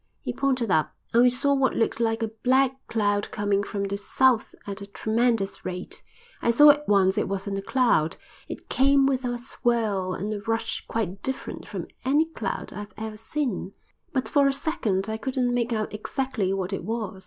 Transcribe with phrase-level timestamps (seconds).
[0.19, 3.99] He pointed up, and we saw what looked like a black cloud coming from the
[3.99, 6.01] south at a tremendous rate.
[6.41, 8.17] I saw at once it wasn't a cloud;
[8.47, 13.17] it came with a swirl and a rush quite different from any cloud I've ever
[13.17, 13.73] seen.
[14.11, 17.19] But for a second I couldn't make out exactly what it was.